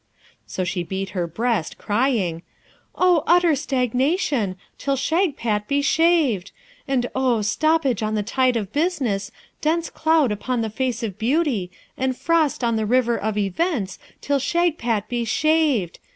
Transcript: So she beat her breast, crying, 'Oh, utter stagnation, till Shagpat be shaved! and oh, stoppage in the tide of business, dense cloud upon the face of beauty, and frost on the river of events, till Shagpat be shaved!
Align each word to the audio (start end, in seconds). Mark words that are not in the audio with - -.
So 0.47 0.63
she 0.63 0.81
beat 0.81 1.09
her 1.09 1.27
breast, 1.27 1.77
crying, 1.77 2.41
'Oh, 2.95 3.21
utter 3.27 3.53
stagnation, 3.55 4.55
till 4.79 4.95
Shagpat 4.95 5.67
be 5.67 5.83
shaved! 5.83 6.51
and 6.87 7.05
oh, 7.13 7.43
stoppage 7.43 8.01
in 8.01 8.15
the 8.15 8.23
tide 8.23 8.57
of 8.57 8.73
business, 8.73 9.29
dense 9.61 9.91
cloud 9.91 10.31
upon 10.31 10.61
the 10.61 10.71
face 10.71 11.03
of 11.03 11.19
beauty, 11.19 11.69
and 11.99 12.17
frost 12.17 12.63
on 12.63 12.77
the 12.77 12.87
river 12.87 13.15
of 13.15 13.37
events, 13.37 13.99
till 14.21 14.39
Shagpat 14.39 15.07
be 15.07 15.23
shaved! 15.23 15.99